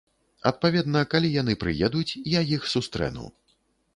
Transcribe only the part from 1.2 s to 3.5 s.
яны прыедуць, я іх сустрэну.